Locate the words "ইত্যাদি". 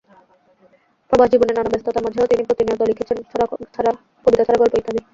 4.79-4.99